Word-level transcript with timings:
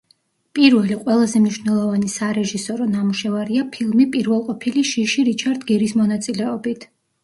პირველი 0.59 0.95
ყველაზე 1.01 1.41
მნიშვნელოვანი 1.43 2.09
სარეჟისორო 2.15 2.89
ნამუშევარია 2.95 3.69
ფილმი 3.79 4.11
„პირველყოფილი 4.19 4.87
შიში“ 4.97 5.31
რიჩარდ 5.33 5.73
გირის 5.73 5.99
მონაწილეობით. 6.05 6.95